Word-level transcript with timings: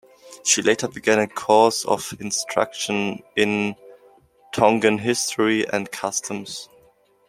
She 0.43 0.63
later 0.63 0.87
began 0.87 1.19
a 1.19 1.27
course 1.27 1.85
of 1.85 2.11
instruction 2.19 3.21
in 3.35 3.75
Tongan 4.51 4.97
history 4.97 5.63
and 5.69 5.91
customs. 5.91 6.69